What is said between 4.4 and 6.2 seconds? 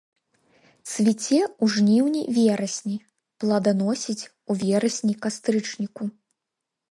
у верасні-кастрычніку.